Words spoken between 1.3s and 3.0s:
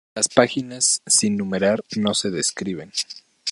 numerar no se describen.